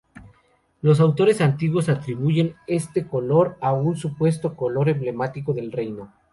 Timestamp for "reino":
5.71-6.11